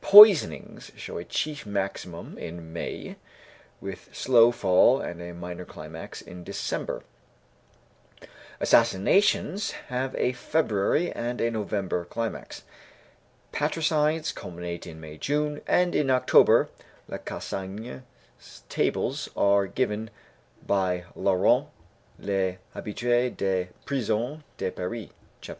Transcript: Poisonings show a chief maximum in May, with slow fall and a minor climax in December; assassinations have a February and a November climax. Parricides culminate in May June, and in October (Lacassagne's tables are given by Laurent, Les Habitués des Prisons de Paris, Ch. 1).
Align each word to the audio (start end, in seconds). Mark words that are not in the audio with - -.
Poisonings 0.00 0.92
show 0.94 1.18
a 1.18 1.24
chief 1.24 1.66
maximum 1.66 2.38
in 2.38 2.72
May, 2.72 3.16
with 3.80 4.14
slow 4.14 4.52
fall 4.52 5.00
and 5.00 5.20
a 5.20 5.34
minor 5.34 5.64
climax 5.64 6.22
in 6.22 6.44
December; 6.44 7.02
assassinations 8.60 9.72
have 9.90 10.14
a 10.14 10.34
February 10.34 11.10
and 11.10 11.40
a 11.40 11.50
November 11.50 12.04
climax. 12.04 12.62
Parricides 13.50 14.30
culminate 14.30 14.86
in 14.86 15.00
May 15.00 15.18
June, 15.18 15.60
and 15.66 15.96
in 15.96 16.10
October 16.10 16.68
(Lacassagne's 17.08 18.62
tables 18.68 19.28
are 19.36 19.66
given 19.66 20.10
by 20.64 21.06
Laurent, 21.16 21.66
Les 22.20 22.58
Habitués 22.76 23.36
des 23.36 23.66
Prisons 23.84 24.40
de 24.58 24.70
Paris, 24.70 25.08
Ch. 25.40 25.48
1). 25.48 25.56